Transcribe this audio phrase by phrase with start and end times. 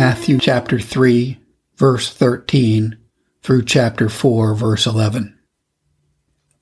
[0.00, 1.40] Matthew chapter 3,
[1.74, 2.96] verse 13
[3.42, 5.36] through chapter 4, verse 11.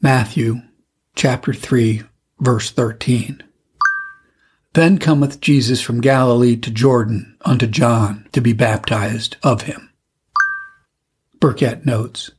[0.01, 0.63] Matthew
[1.15, 2.01] chapter 3,
[2.41, 3.43] verse 13.
[4.73, 9.93] Then cometh Jesus from Galilee to Jordan unto John to be baptized of him.
[11.39, 12.31] Burkitt notes,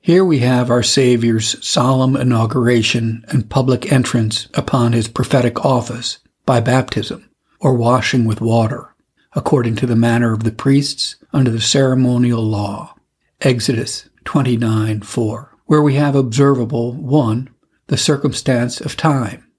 [0.00, 6.58] Here we have our Savior's solemn inauguration and public entrance upon his prophetic office by
[6.58, 7.30] baptism,
[7.60, 8.96] or washing with water,
[9.34, 12.94] according to the manner of the priests under the ceremonial law.
[13.40, 17.48] Exodus 29 4, where we have observable 1.
[17.86, 19.50] The circumstance of time.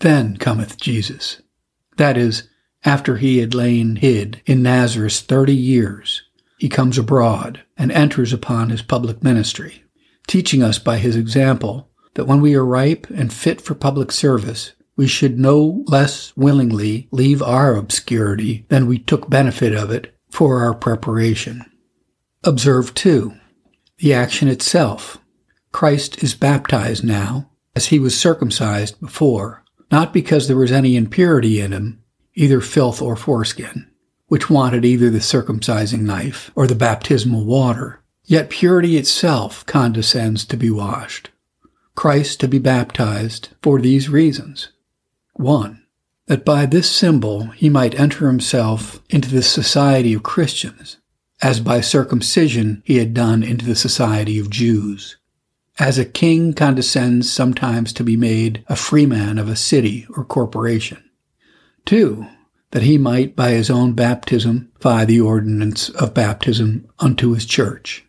[0.00, 1.40] Then cometh Jesus.
[1.98, 2.48] That is,
[2.84, 6.22] after he had lain hid in Nazareth thirty years,
[6.58, 9.84] he comes abroad and enters upon his public ministry,
[10.26, 14.72] teaching us by his example that when we are ripe and fit for public service,
[15.00, 20.62] we should no less willingly leave our obscurity than we took benefit of it for
[20.62, 21.64] our preparation.
[22.44, 23.32] Observe, too,
[23.96, 25.16] the action itself.
[25.72, 31.62] Christ is baptized now, as he was circumcised before, not because there was any impurity
[31.62, 32.02] in him,
[32.34, 33.90] either filth or foreskin,
[34.26, 38.02] which wanted either the circumcising knife or the baptismal water.
[38.26, 41.30] Yet purity itself condescends to be washed.
[41.94, 44.68] Christ to be baptized for these reasons.
[45.34, 45.84] One,
[46.26, 50.98] that by this symbol he might enter himself into the society of Christians,
[51.42, 55.16] as by circumcision he had done into the society of Jews.
[55.78, 61.02] As a king condescends sometimes to be made a freeman of a city or corporation.
[61.86, 62.26] Two,
[62.72, 68.04] that he might by his own baptism fy the ordinance of baptism unto his church.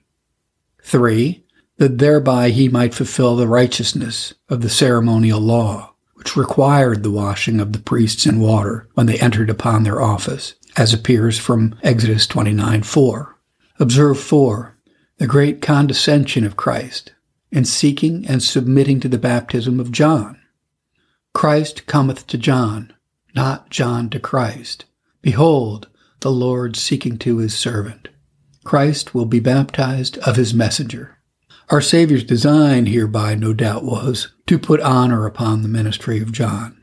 [0.84, 1.46] Three,
[1.78, 5.91] that thereby he might fulfill the righteousness of the ceremonial law,
[6.22, 10.54] which required the washing of the priests in water when they entered upon their office
[10.78, 13.40] as appears from Exodus 29 4.
[13.80, 14.78] Observe 4.
[15.18, 17.14] The great condescension of Christ
[17.52, 20.40] in seeking and submitting to the baptism of John.
[21.34, 22.94] Christ cometh to John,
[23.34, 24.86] not John to Christ.
[25.24, 25.88] Behold,
[26.20, 28.10] the Lord seeking to his servant.
[28.64, 31.18] Christ will be baptized of his messenger.
[31.72, 36.78] Our Savior's design hereby, no doubt, was to put honor upon the ministry of John.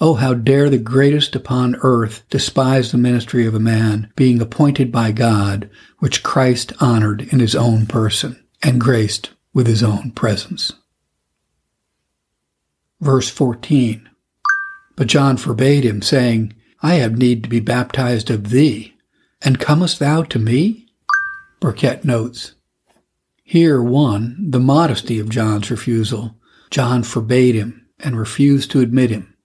[0.00, 4.90] Oh, how dare the greatest upon earth despise the ministry of a man being appointed
[4.90, 5.68] by God,
[5.98, 10.72] which Christ honored in his own person and graced with his own presence.
[12.98, 14.08] Verse 14.
[14.96, 18.94] But John forbade him, saying, I have need to be baptized of thee,
[19.42, 20.86] and comest thou to me?
[21.60, 22.54] Burkitt notes.
[23.44, 26.36] Here, one, the modesty of John's refusal.
[26.72, 29.36] John forbade him and refused to admit him.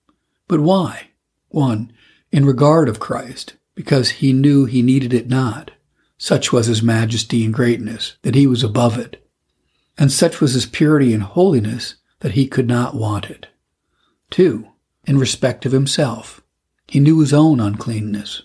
[0.48, 1.10] But why?
[1.50, 1.92] One,
[2.32, 5.72] in regard of Christ, because he knew he needed it not.
[6.18, 9.28] Such was his majesty and greatness, that he was above it.
[9.98, 13.48] And such was his purity and holiness, that he could not want it.
[14.30, 14.70] Two,
[15.04, 16.42] in respect of himself,
[16.88, 18.44] he knew his own uncleanness.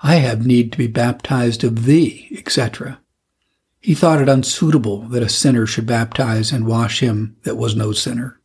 [0.00, 3.00] I have need to be baptized of thee, etc.
[3.82, 7.90] He thought it unsuitable that a sinner should baptize and wash him that was no
[7.90, 8.40] sinner.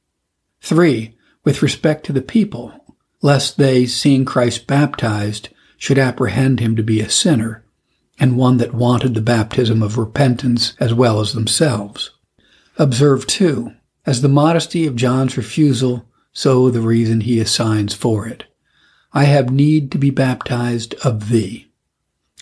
[0.62, 6.82] Three, with respect to the people, lest they, seeing Christ baptized, should apprehend him to
[6.82, 7.64] be a sinner,
[8.20, 12.10] and one that wanted the baptism of repentance as well as themselves.
[12.80, 13.74] Observe, too,
[14.08, 18.46] as the modesty of John's refusal, so the reason he assigns for it.
[19.14, 21.68] I have need to be baptized of thee.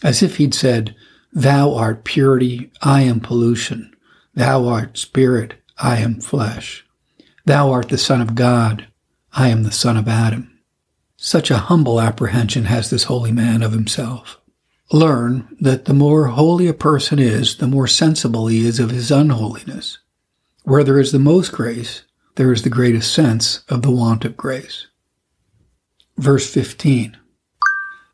[0.01, 0.95] As if he'd said,
[1.35, 3.93] Thou art purity, I am pollution.
[4.35, 6.85] Thou art spirit, I am flesh.
[7.43, 8.87] Thou art the Son of God,
[9.33, 10.57] I am the son of Adam.
[11.17, 14.39] Such a humble apprehension has this holy man of himself.
[14.93, 19.11] Learn that the more holy a person is, the more sensible he is of his
[19.11, 19.97] unholiness.
[20.63, 22.03] Where there is the most grace,
[22.35, 24.87] there is the greatest sense of the want of grace.
[26.17, 27.17] Verse 15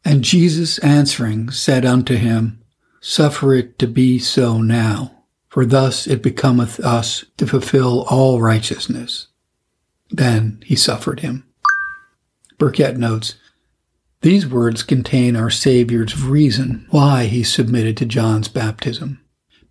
[0.04, 2.61] And Jesus answering said unto him,
[3.04, 9.28] Suffer it to be so now, for thus it becometh us to fulfill all righteousness.
[10.12, 11.48] Then he suffered him.
[12.60, 13.36] Burkitt notes,
[14.22, 19.20] these words contain our Savior's reason why he submitted to John's baptism,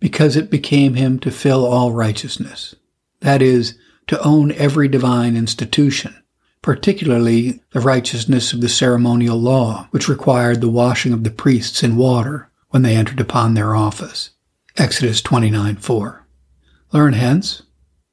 [0.01, 2.75] because it became him to fill all righteousness,
[3.21, 3.75] that is,
[4.07, 6.21] to own every divine institution,
[6.61, 11.95] particularly the righteousness of the ceremonial law, which required the washing of the priests in
[11.95, 14.31] water when they entered upon their office.
[14.77, 16.27] Exodus 29 4.
[16.91, 17.61] Learn hence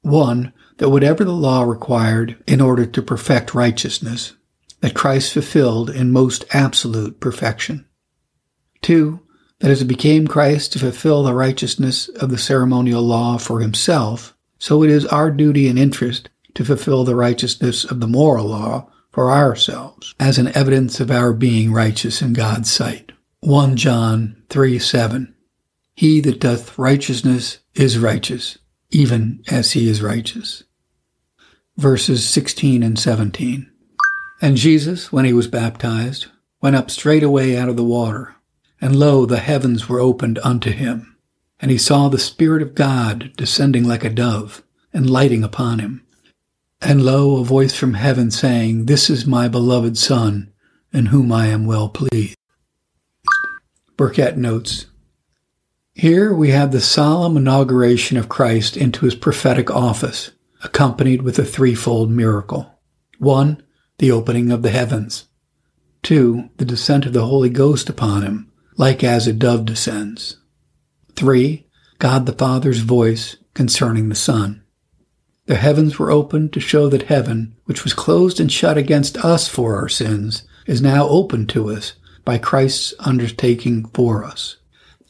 [0.01, 0.53] 1.
[0.77, 4.33] That whatever the law required in order to perfect righteousness,
[4.79, 7.85] that Christ fulfilled in most absolute perfection.
[8.81, 9.19] Two,
[9.59, 14.37] that as it became Christ to fulfill the righteousness of the ceremonial law for himself,
[14.57, 18.89] so it is our duty and interest to fulfill the righteousness of the moral law
[19.11, 23.11] for ourselves, as an evidence of our being righteous in God's sight.
[23.41, 25.33] 1 John 3 7.
[25.95, 28.57] He that doth righteousness is righteous,
[28.89, 30.63] even as he is righteous.
[31.77, 33.71] Verses 16 and 17.
[34.41, 36.27] And Jesus, when he was baptized,
[36.61, 38.35] went up straightway out of the water.
[38.81, 41.15] And lo, the heavens were opened unto him.
[41.61, 44.63] And he saw the Spirit of God descending like a dove,
[44.93, 46.05] and lighting upon him.
[46.81, 50.51] And lo, a voice from heaven saying, This is my beloved Son,
[50.91, 52.35] in whom I am well pleased.
[53.99, 54.85] Burkitt notes,
[55.93, 60.31] Here we have the solemn inauguration of Christ into his prophetic office,
[60.63, 62.79] accompanied with a threefold miracle.
[63.17, 63.61] One,
[63.97, 65.25] the opening of the heavens.
[66.01, 70.37] Two, the descent of the Holy Ghost upon him, like as a dove descends.
[71.17, 71.67] Three,
[71.97, 74.63] God the Father's voice concerning the Son.
[75.47, 79.49] The heavens were opened to show that heaven, which was closed and shut against us
[79.49, 81.95] for our sins, is now open to us
[82.29, 84.57] by Christ's undertaking for us.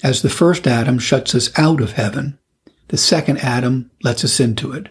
[0.02, 2.40] As the first Adam shuts us out of heaven,
[2.88, 4.88] the second Adam lets us into it.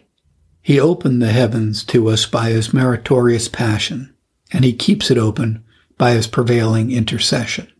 [0.60, 4.14] He opened the heavens to us by his meritorious passion,
[4.52, 5.64] and he keeps it open
[5.96, 7.72] by his prevailing intercession.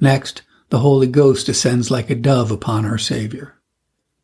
[0.00, 0.40] Next,
[0.70, 3.60] the Holy Ghost descends like a dove upon our Savior.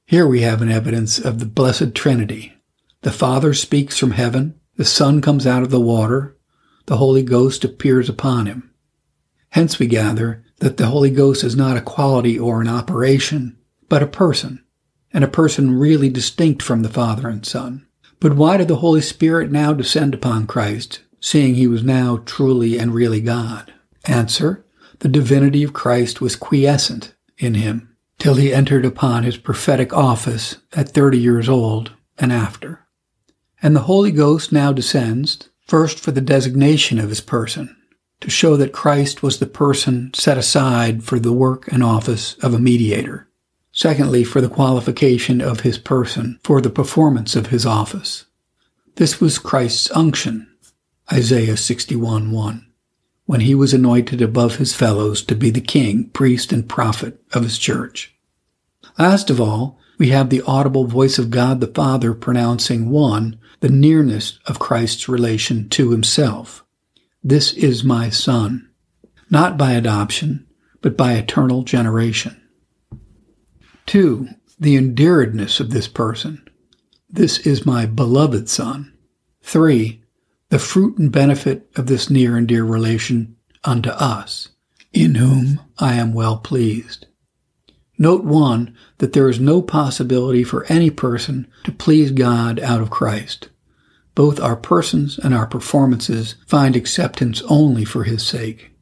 [0.06, 2.54] Here we have an evidence of the Blessed Trinity.
[3.02, 6.38] The Father speaks from heaven, the Son comes out of the water,
[6.86, 8.69] the Holy Ghost appears upon him.
[9.50, 13.58] Hence we gather that the Holy Ghost is not a quality or an operation,
[13.88, 14.64] but a person,
[15.12, 17.86] and a person really distinct from the Father and Son.
[18.20, 22.78] But why did the Holy Spirit now descend upon Christ, seeing he was now truly
[22.78, 23.72] and really God?
[24.04, 24.64] Answer,
[25.00, 30.56] the divinity of Christ was quiescent in him till he entered upon his prophetic office
[30.74, 32.86] at 30 years old and after.
[33.62, 37.76] And the Holy Ghost now descends, first for the designation of his person,
[38.20, 42.54] to show that Christ was the person set aside for the work and office of
[42.54, 43.28] a mediator.
[43.72, 48.26] Secondly, for the qualification of his person for the performance of his office.
[48.96, 50.48] This was Christ's unction,
[51.12, 52.70] Isaiah 61 1
[53.30, 57.44] when he was anointed above his fellows to be the king, priest, and prophet of
[57.44, 58.12] his church.
[58.98, 63.68] Last of all, we have the audible voice of God the Father pronouncing one, the
[63.68, 66.64] nearness of Christ's relation to himself.
[67.22, 68.70] This is my son,
[69.28, 70.46] not by adoption,
[70.80, 72.40] but by eternal generation.
[73.86, 74.28] Two,
[74.58, 76.42] the endearedness of this person.
[77.08, 78.92] This is my beloved son.
[79.42, 80.02] Three,
[80.48, 84.48] the fruit and benefit of this near and dear relation unto us,
[84.92, 87.06] in whom I am well pleased.
[87.98, 92.90] Note one, that there is no possibility for any person to please God out of
[92.90, 93.50] Christ.
[94.20, 98.72] Both our persons and our performances find acceptance only for his sake.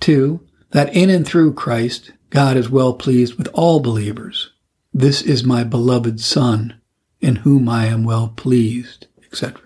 [0.00, 0.40] Two,
[0.70, 4.52] that in and through Christ, God is well pleased with all believers.
[4.94, 6.80] This is my beloved Son,
[7.20, 9.60] in whom I am well pleased, etc.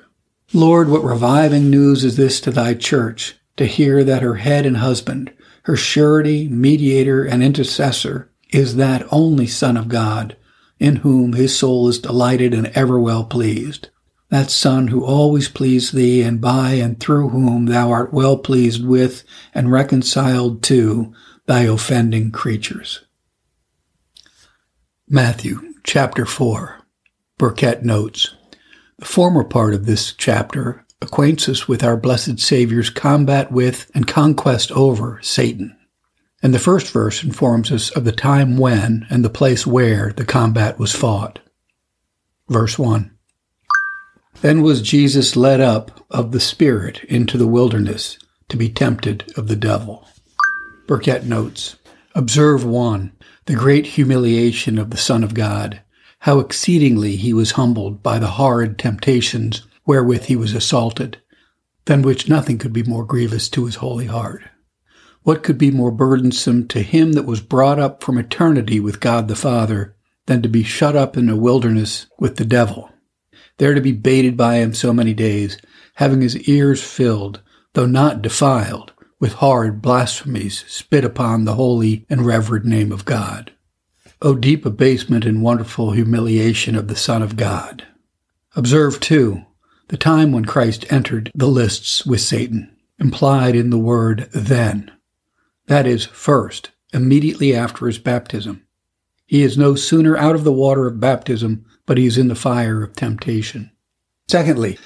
[0.53, 4.79] Lord, what reviving news is this to thy church, to hear that her head and
[4.79, 10.37] husband, her surety, mediator, and intercessor, is that only Son of God,
[10.81, 13.91] in whom his soul is delighted and ever well pleased.
[14.31, 18.85] That Son who always pleased thee, and by and through whom thou art well pleased
[18.85, 21.13] with and reconciled to
[21.47, 23.01] thy offending creatures.
[25.09, 26.79] Matthew chapter 4.
[27.41, 28.33] Burkitt notes.
[29.01, 34.07] The former part of this chapter acquaints us with our blessed Savior's combat with and
[34.07, 35.77] conquest over Satan.
[36.41, 40.25] And the first verse informs us of the time when and the place where the
[40.25, 41.41] combat was fought.
[42.49, 43.11] Verse 1
[44.41, 48.19] Then was Jesus led up of the Spirit into the wilderness
[48.49, 50.07] to be tempted of the devil.
[50.87, 51.77] Burkitt notes
[52.15, 53.13] Observe 1.
[53.47, 55.83] The great humiliation of the Son of God
[56.21, 61.19] how exceedingly he was humbled by the horrid temptations wherewith he was assaulted,
[61.87, 64.43] than which nothing could be more grievous to his holy heart.
[65.23, 69.29] What could be more burdensome to him that was brought up from eternity with God
[69.29, 72.91] the Father than to be shut up in a wilderness with the devil,
[73.61, 75.59] there to be baited by him so many days,
[75.97, 77.43] having his ears filled,
[77.75, 78.91] though not defiled,
[79.21, 83.53] with horrid blasphemies spit upon the holy and reverend name of God?
[84.23, 87.87] O deep abasement and wonderful humiliation of the Son of God.
[88.57, 89.45] Observe, too,
[89.89, 94.91] the time when Christ entered the lists with Satan, implied in the word then.
[95.67, 98.67] That is, first, immediately after his baptism.
[99.27, 102.37] He is no sooner out of the water of baptism, but he is in the
[102.37, 103.69] fire of temptation.
[104.29, 104.79] Secondly,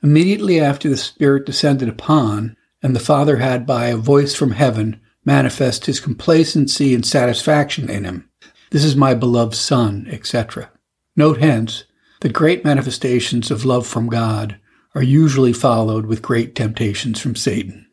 [0.00, 5.00] immediately after the Spirit descended upon, and the Father had by a voice from heaven
[5.24, 8.30] manifest his complacency and satisfaction in him.
[8.70, 10.70] This is my beloved Son, etc.
[11.16, 11.82] Note hence
[12.20, 14.56] that great manifestations of love from God
[14.94, 17.88] are usually followed with great temptations from Satan.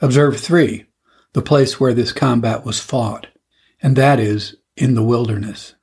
[0.00, 0.86] Observe three,
[1.34, 3.26] the place where this combat was fought,
[3.82, 5.74] and that is in the wilderness.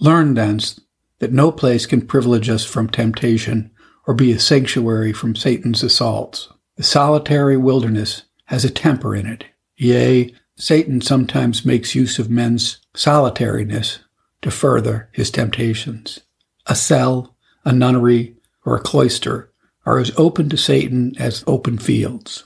[0.00, 0.80] Learn thence
[1.18, 3.70] that no place can privilege us from temptation
[4.06, 6.48] or be a sanctuary from Satan's assaults.
[6.76, 9.44] The solitary wilderness has a temper in it.
[9.76, 14.00] Yea, Satan sometimes makes use of men's solitariness
[14.42, 16.20] to further his temptations.
[16.66, 19.52] A cell, a nunnery, or a cloister
[19.84, 22.44] are as open to Satan as open fields.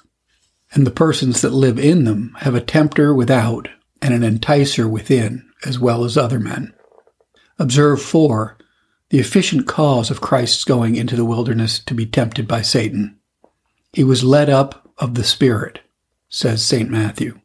[0.73, 3.69] And the persons that live in them have a tempter without
[4.00, 6.73] and an enticer within, as well as other men.
[7.59, 8.57] Observe 4.
[9.12, 13.19] The efficient cause of Christ's going into the wilderness to be tempted by Satan.
[13.92, 15.81] He was led up of the Spirit,
[16.31, 16.88] says St.
[16.88, 17.38] Matthew.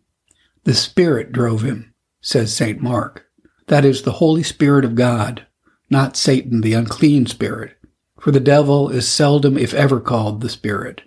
[0.64, 2.82] The Spirit drove him, says St.
[2.82, 3.26] Mark.
[3.66, 5.46] That is the Holy Spirit of God,
[5.90, 7.76] not Satan, the unclean spirit.
[8.18, 11.02] For the devil is seldom, if ever, called the Spirit,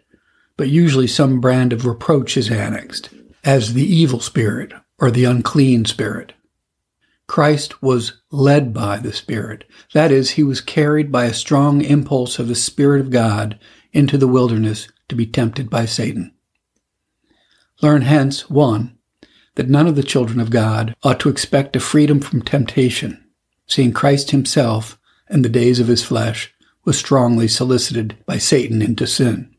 [0.58, 3.08] but usually some brand of reproach is annexed,
[3.44, 6.34] as the evil spirit or the unclean spirit.
[7.30, 9.62] Christ was led by the Spirit.
[9.92, 13.56] That is, he was carried by a strong impulse of the Spirit of God
[13.92, 16.34] into the wilderness to be tempted by Satan.
[17.82, 18.98] Learn hence, one,
[19.54, 23.24] that none of the children of God ought to expect a freedom from temptation,
[23.64, 24.98] seeing Christ himself,
[25.30, 26.52] in the days of his flesh,
[26.84, 29.54] was strongly solicited by Satan into sin.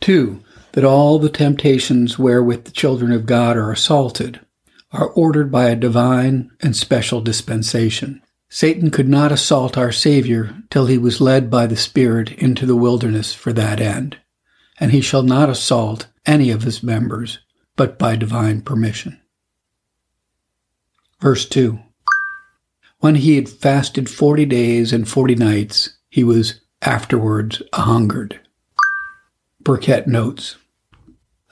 [0.00, 4.38] Two, that all the temptations wherewith the children of God are assaulted
[4.90, 8.22] are ordered by a divine and special dispensation.
[8.48, 12.76] Satan could not assault our Savior till he was led by the Spirit into the
[12.76, 14.18] wilderness for that end,
[14.80, 17.38] and he shall not assault any of his members
[17.76, 19.20] but by divine permission.
[21.20, 21.78] Verse 2
[22.98, 28.40] When he had fasted forty days and forty nights, he was afterwards a hungered.
[29.62, 30.56] Burkitt notes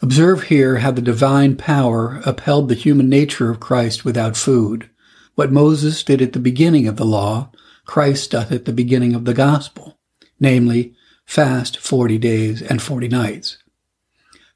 [0.03, 4.91] Observe here how the divine power upheld the human nature of Christ without food.
[5.35, 7.51] What Moses did at the beginning of the law,
[7.87, 9.99] Christ doth at the beginning of the gospel,
[10.39, 13.59] namely, fast forty days and forty nights.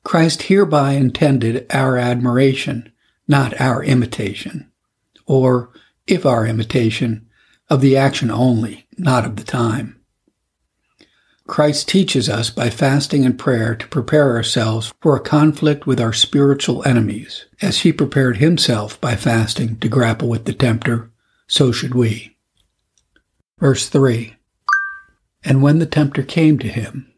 [0.05, 2.93] Christ hereby intended our admiration,
[3.29, 4.71] not our imitation,
[5.27, 5.71] or,
[6.07, 7.29] if our imitation,
[7.69, 10.00] of the action only, not of the time.
[11.51, 16.13] Christ teaches us by fasting and prayer to prepare ourselves for a conflict with our
[16.13, 17.47] spiritual enemies.
[17.61, 21.11] As he prepared himself by fasting to grapple with the tempter,
[21.49, 22.37] so should we.
[23.59, 24.37] Verse 3
[25.43, 27.13] And when the tempter came to him,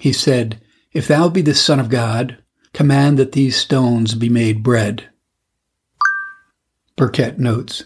[0.00, 0.60] he said,
[0.92, 2.38] if thou be the Son of God,
[2.72, 5.08] command that these stones be made bread.
[6.96, 7.84] Burkitt notes.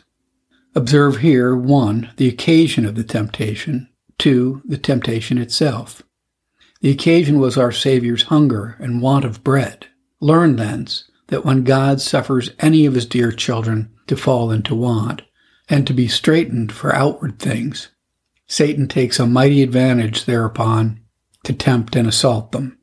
[0.74, 2.12] Observe here 1.
[2.16, 3.89] The occasion of the temptation,
[4.20, 4.62] 2.
[4.66, 6.02] The temptation itself.
[6.82, 9.86] The occasion was our Saviour's hunger and want of bread.
[10.20, 15.22] Learn thence that when God suffers any of his dear children to fall into want
[15.70, 17.88] and to be straitened for outward things,
[18.46, 21.00] Satan takes a mighty advantage thereupon
[21.44, 22.78] to tempt and assault them.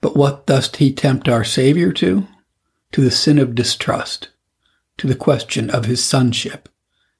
[0.00, 2.26] But what doth he tempt our Savior to?
[2.92, 4.30] To the sin of distrust,
[4.96, 6.68] to the question of his sonship,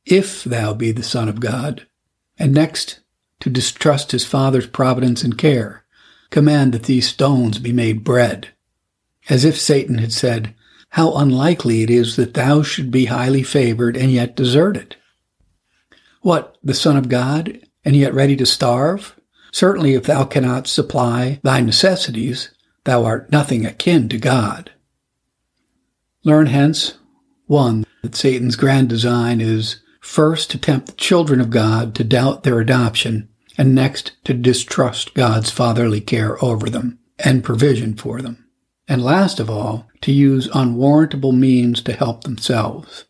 [0.06, 1.86] if thou be the Son of God,
[2.38, 3.00] and next
[3.42, 5.84] to distrust his Father's providence and care,
[6.30, 8.48] command that these stones be made bread.
[9.28, 10.54] As if Satan had said,
[10.90, 14.96] How unlikely it is that thou should be highly favored and yet deserted.
[16.22, 19.14] What, the Son of God, and yet ready to starve?
[19.52, 22.50] Certainly, if thou cannot supply thy necessities,
[22.84, 24.72] Thou art nothing akin to God.
[26.24, 26.94] Learn hence,
[27.46, 32.42] one, that Satan's grand design is first to tempt the children of God to doubt
[32.42, 33.28] their adoption,
[33.58, 38.46] and next to distrust God's fatherly care over them and provision for them,
[38.88, 43.04] and last of all, to use unwarrantable means to help themselves.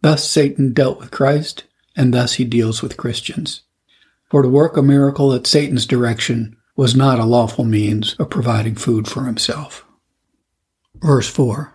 [0.00, 1.64] Thus Satan dealt with Christ,
[1.96, 3.62] and thus he deals with Christians.
[4.30, 8.74] For to work a miracle at Satan's direction was not a lawful means of providing
[8.74, 9.84] food for himself.
[10.96, 11.72] Verse 4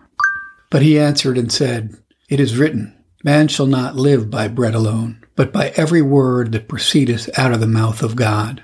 [0.70, 1.96] But he answered and said,
[2.28, 6.66] It is written, Man shall not live by bread alone, but by every word that
[6.66, 8.60] proceedeth out of the mouth of God.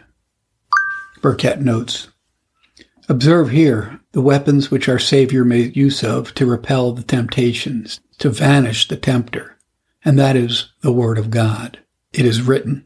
[1.22, 2.08] Burkitt notes,
[3.08, 8.28] Observe here the weapons which our Savior made use of to repel the temptations, to
[8.28, 9.56] vanish the tempter,
[10.04, 11.78] and that is the Word of God.
[12.12, 12.84] It is written.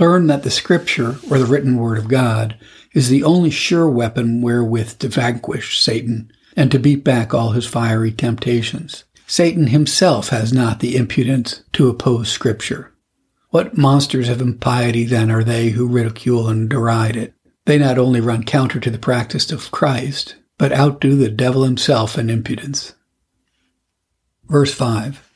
[0.00, 2.58] Learn that the Scripture, or the written Word of God,
[2.92, 7.68] is the only sure weapon wherewith to vanquish Satan and to beat back all his
[7.68, 9.04] fiery temptations.
[9.26, 12.92] Satan himself has not the impudence to oppose Scripture.
[13.50, 17.34] What monsters of impiety then are they who ridicule and deride it?
[17.66, 22.18] They not only run counter to the practice of Christ, but outdo the devil himself
[22.18, 22.94] in impudence.
[24.48, 25.30] Verse 5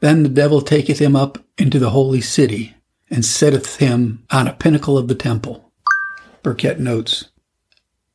[0.00, 2.74] Then the devil taketh him up into the holy city,
[3.10, 5.72] and setteth him on a pinnacle of the temple.
[6.42, 7.26] Burkitt notes,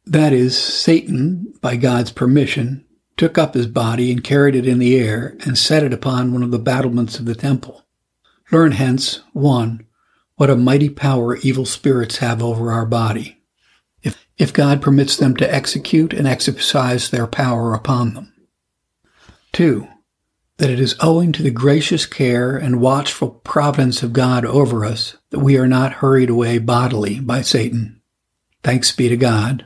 [0.06, 2.86] That is, Satan, by God's permission,
[3.18, 6.44] took up his body and carried it in the air and set it upon one
[6.44, 7.86] of the battlements of the temple.
[8.52, 9.86] Learn hence, 1.
[10.36, 13.42] What a mighty power evil spirits have over our body
[14.02, 18.34] if if God permits them to execute and exercise their power upon them.
[19.52, 19.88] Two,
[20.58, 25.18] that it is owing to the gracious care and watchful providence of God over us
[25.30, 28.02] that we are not hurried away bodily by Satan.
[28.64, 29.66] Thanks be to God.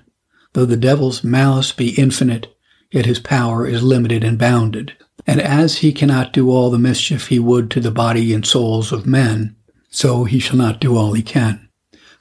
[0.54, 2.56] Though the devil's malice be infinite,
[2.98, 4.92] yet his power is limited and bounded.
[5.28, 8.92] And as he cannot do all the mischief he would to the body and souls
[8.92, 9.56] of men,
[9.92, 11.70] so he shall not do all he can.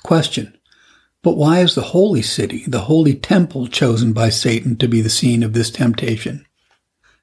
[0.03, 0.55] Question.
[1.23, 5.09] But why is the holy city, the holy temple, chosen by Satan to be the
[5.09, 6.45] scene of this temptation?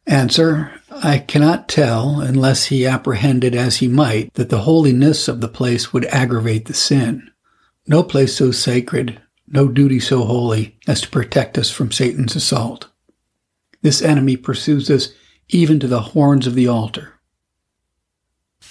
[0.08, 5.48] Answer, I cannot tell unless he apprehended as he might that the holiness of the
[5.48, 7.30] place would aggravate the sin.
[7.86, 12.90] No place so sacred, no duty so holy as to protect us from Satan's assault.
[13.84, 15.10] This enemy pursues us
[15.50, 17.20] even to the horns of the altar.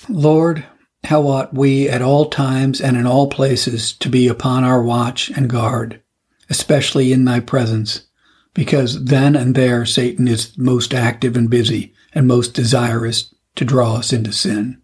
[0.09, 0.64] Lord,
[1.04, 5.28] how ought we at all times and in all places to be upon our watch
[5.31, 6.02] and guard,
[6.49, 8.07] especially in thy presence,
[8.55, 13.96] because then and there Satan is most active and busy and most desirous to draw
[13.96, 14.81] us into sin.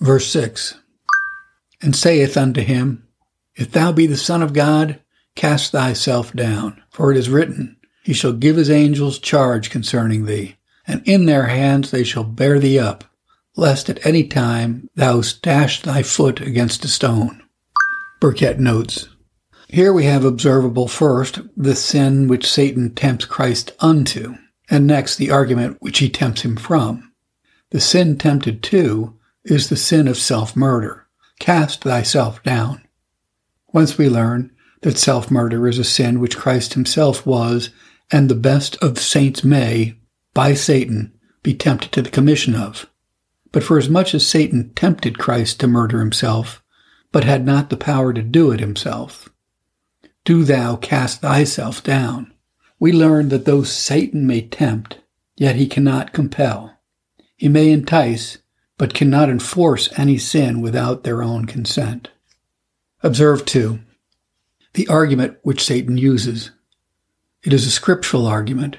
[0.00, 0.78] Verse 6
[1.82, 3.08] And saith unto him,
[3.56, 5.00] If thou be the Son of God,
[5.34, 7.73] cast thyself down, for it is written,
[8.04, 12.60] He shall give his angels charge concerning thee, and in their hands they shall bear
[12.60, 13.04] thee up
[13.56, 17.42] lest at any time thou dash thy foot against a stone.
[18.20, 19.08] Burkitt notes,
[19.68, 24.34] Here we have observable first the sin which Satan tempts Christ unto,
[24.68, 27.12] and next the argument which he tempts him from.
[27.70, 29.14] The sin tempted to
[29.44, 31.06] is the sin of self-murder.
[31.38, 32.82] Cast thyself down.
[33.66, 37.70] Whence we learn that self-murder is a sin which Christ himself was,
[38.10, 39.96] and the best of saints may,
[40.32, 41.12] by Satan,
[41.42, 42.88] be tempted to the commission of.
[43.52, 46.62] But for as much as Satan tempted Christ to murder himself,
[47.12, 49.28] but had not the power to do it himself,
[50.24, 52.32] do thou cast thyself down.
[52.80, 54.98] We learn that though Satan may tempt,
[55.36, 56.78] yet he cannot compel.
[57.36, 58.38] He may entice,
[58.78, 62.08] but cannot enforce any sin without their own consent.
[63.02, 63.80] Observe, too,
[64.72, 66.50] the argument which Satan uses.
[67.44, 68.78] It is a scriptural argument.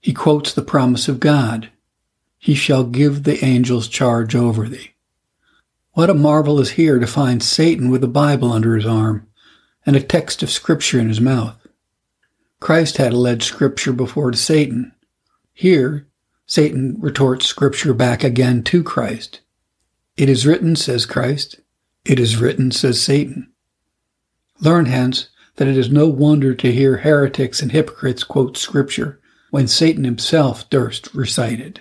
[0.00, 1.70] He quotes the promise of God
[2.38, 4.92] he shall give the angels charge over thee.
[5.92, 9.26] What a marvel is here to find Satan with the Bible under his arm
[9.84, 11.66] and a text of Scripture in his mouth.
[12.60, 14.92] Christ had alleged Scripture before to Satan.
[15.52, 16.06] Here,
[16.46, 19.40] Satan retorts Scripture back again to Christ.
[20.16, 21.60] It is written, says Christ.
[22.04, 23.50] It is written, says Satan.
[24.60, 29.66] Learn hence that it is no wonder to hear heretics and hypocrites quote Scripture when
[29.66, 31.80] Satan himself durst recite it.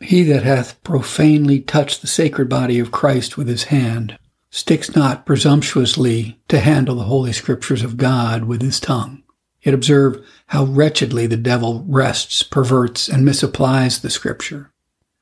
[0.00, 4.18] He that hath profanely touched the sacred body of Christ with his hand
[4.50, 9.22] sticks not presumptuously to handle the holy scriptures of God with his tongue.
[9.62, 14.70] Yet observe how wretchedly the devil wrests, perverts, and misapplies the scripture.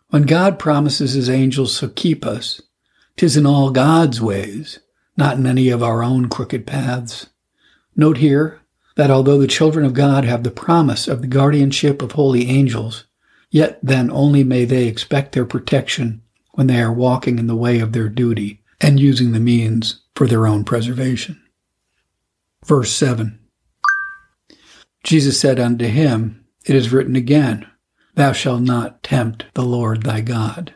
[0.08, 2.62] When God promises his angels to keep us,
[3.16, 4.78] tis in all God's ways,
[5.16, 7.26] not in any of our own crooked paths.
[7.96, 8.60] Note here
[8.96, 13.04] that although the children of God have the promise of the guardianship of holy angels,
[13.50, 16.22] Yet then only may they expect their protection
[16.52, 20.26] when they are walking in the way of their duty and using the means for
[20.26, 21.42] their own preservation.
[22.64, 23.38] Verse 7
[25.02, 27.66] Jesus said unto him, It is written again,
[28.14, 30.74] Thou shalt not tempt the Lord thy God.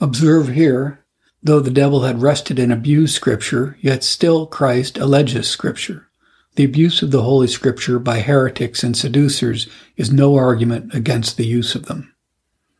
[0.00, 1.03] Observe here,
[1.44, 6.08] though the devil had wrested and abused Scripture, yet still Christ alleges Scripture.
[6.56, 11.46] The abuse of the Holy Scripture by heretics and seducers is no argument against the
[11.46, 12.14] use of them.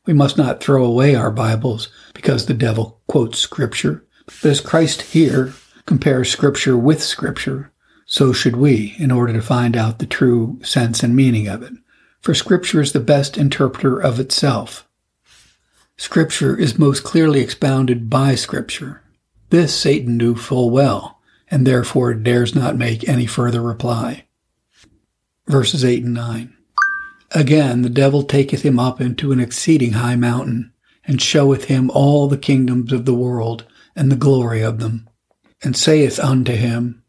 [0.07, 5.03] We must not throw away our Bibles because the devil quotes Scripture, but as Christ
[5.03, 5.53] here
[5.87, 7.71] compares Scripture with Scripture,
[8.07, 11.73] So should we, in order to find out the true sense and meaning of it.
[12.21, 14.87] For Scripture is the best interpreter of itself.
[15.97, 19.03] Scripture is most clearly expounded by Scripture.
[19.51, 24.25] This Satan knew full well, and therefore dares not make any further reply.
[25.47, 26.57] Verses 8 and 9.
[27.31, 30.73] Again, the devil taketh him up into an exceeding high mountain,
[31.07, 35.09] and showeth him all the kingdoms of the world, and the glory of them,
[35.63, 37.03] and saith unto him,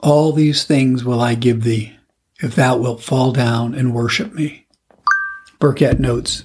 [0.00, 1.96] All these things will I give thee,
[2.40, 4.66] if thou wilt fall down and worship me.
[5.60, 6.44] Burkitt notes,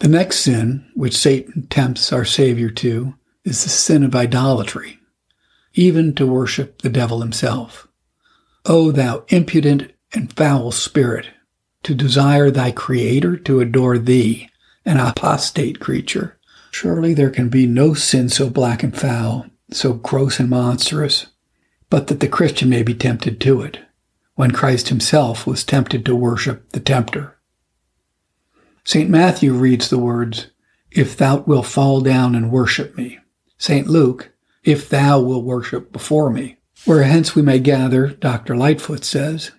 [0.00, 4.98] The next sin which Satan tempts our Savior to is the sin of idolatry,
[5.74, 7.86] even to worship the devil himself.
[8.64, 11.26] O thou impudent and foul spirit,
[11.82, 14.48] to desire thy Creator to adore thee,
[14.86, 16.38] an apostate creature.
[16.70, 21.26] Surely there can be no sin so black and foul, so gross and monstrous,
[21.90, 23.80] but that the Christian may be tempted to it,
[24.34, 27.36] when Christ himself was tempted to worship the tempter.
[28.90, 29.08] St.
[29.08, 30.48] Matthew reads the words,
[30.90, 33.20] If thou wilt fall down and worship me.
[33.56, 33.86] St.
[33.86, 34.32] Luke,
[34.64, 36.56] If thou wilt worship before me.
[36.86, 38.56] Where hence we may gather, Dr.
[38.56, 39.52] Lightfoot says,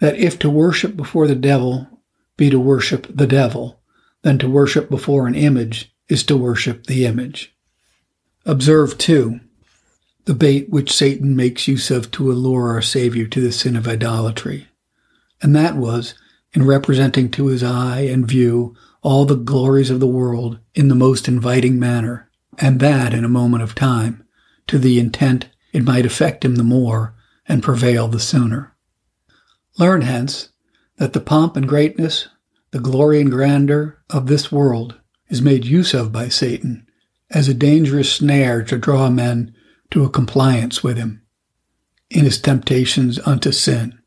[0.00, 2.00] that if to worship before the devil
[2.36, 3.80] be to worship the devil,
[4.22, 7.54] then to worship before an image is to worship the image.
[8.46, 9.38] Observe, too,
[10.24, 13.86] the bait which Satan makes use of to allure our Savior to the sin of
[13.86, 14.66] idolatry.
[15.40, 16.14] And that was
[16.54, 20.94] in representing to his eye and view all the glories of the world in the
[20.94, 24.24] most inviting manner, and that in a moment of time,
[24.66, 27.14] to the intent it might affect him the more
[27.48, 28.74] and prevail the sooner.
[29.78, 30.50] Learn hence
[30.98, 32.28] that the pomp and greatness,
[32.70, 36.86] the glory and grandeur of this world is made use of by Satan
[37.30, 39.54] as a dangerous snare to draw men
[39.90, 41.22] to a compliance with him
[42.10, 43.98] in his temptations unto sin.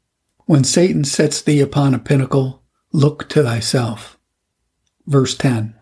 [0.45, 4.19] When Satan sets thee upon a pinnacle, look to thyself.
[5.07, 5.73] Verse 10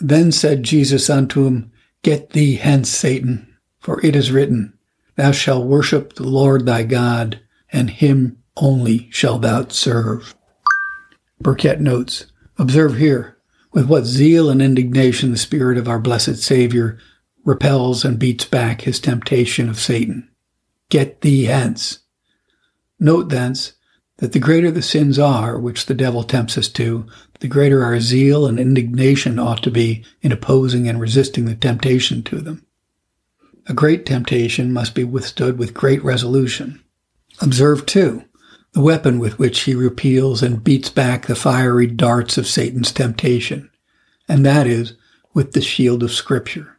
[0.00, 1.72] Then said Jesus unto him,
[2.02, 4.74] Get thee hence, Satan, for it is written,
[5.16, 7.40] Thou shalt worship the Lord thy God,
[7.72, 10.34] and him only shalt thou serve.
[11.42, 12.26] Burkitt notes,
[12.58, 13.38] Observe here
[13.72, 16.98] with what zeal and indignation the Spirit of our blessed Savior
[17.44, 20.28] repels and beats back his temptation of Satan.
[20.90, 22.00] Get thee hence.
[22.98, 23.74] Note thence
[24.18, 27.06] that the greater the sins are which the devil tempts us to,
[27.40, 32.22] the greater our zeal and indignation ought to be in opposing and resisting the temptation
[32.22, 32.64] to them.
[33.66, 36.82] A great temptation must be withstood with great resolution.
[37.40, 38.24] Observe, too,
[38.72, 43.70] the weapon with which he repeals and beats back the fiery darts of Satan's temptation,
[44.28, 44.94] and that is
[45.32, 46.78] with the shield of Scripture.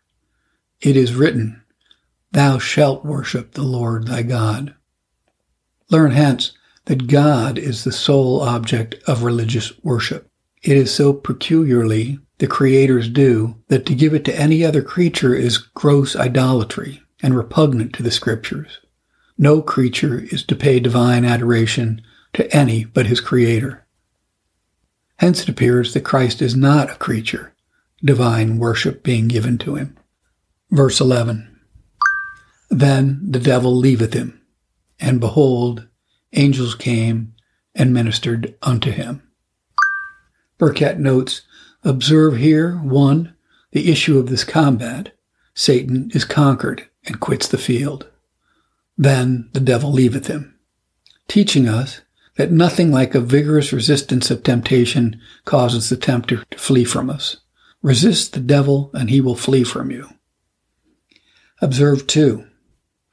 [0.81, 1.61] It is written,
[2.31, 4.75] Thou shalt worship the Lord thy God.
[5.89, 6.51] Learn hence
[6.85, 10.27] that God is the sole object of religious worship.
[10.61, 15.35] It is so peculiarly the Creator's due that to give it to any other creature
[15.35, 18.79] is gross idolatry and repugnant to the Scriptures.
[19.37, 22.01] No creature is to pay divine adoration
[22.33, 23.85] to any but his Creator.
[25.17, 27.53] Hence it appears that Christ is not a creature,
[28.01, 29.97] divine worship being given to him.
[30.71, 31.59] Verse 11
[32.69, 34.41] Then the devil leaveth him,
[34.97, 35.88] and behold,
[36.33, 37.33] angels came
[37.75, 39.23] and ministered unto him.
[40.57, 41.43] Burkitt notes,
[41.83, 43.35] observe here, one,
[43.71, 45.13] the issue of this combat.
[45.53, 48.09] Satan is conquered and quits the field
[48.99, 50.59] then the devil leaveth him,
[51.29, 52.01] teaching us
[52.35, 57.37] that nothing like a vigorous resistance of temptation causes the tempter to flee from us.
[57.81, 60.09] Resist the devil and he will flee from you.
[61.61, 62.45] Observe too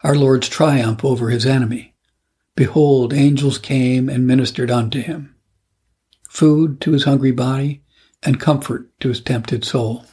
[0.03, 1.95] our Lord's triumph over his enemy.
[2.57, 5.35] Behold, angels came and ministered unto him.
[6.29, 7.83] Food to his hungry body
[8.23, 10.07] and comfort to his tempted soul.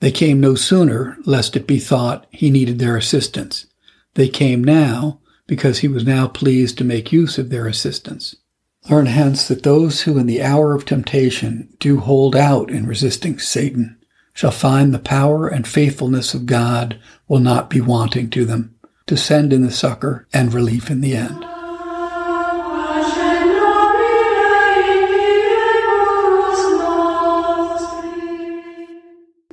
[0.00, 3.66] They came no sooner, lest it be thought he needed their assistance.
[4.14, 8.36] They came now because he was now pleased to make use of their assistance.
[8.90, 13.38] Learn hence that those who in the hour of temptation do hold out in resisting
[13.38, 13.98] Satan
[14.34, 18.74] shall find the power and faithfulness of God will not be wanting to them
[19.06, 21.46] to send in the succor and relief in the end.